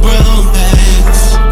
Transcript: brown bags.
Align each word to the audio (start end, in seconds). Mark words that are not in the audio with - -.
brown 0.00 0.52
bags. 0.52 1.51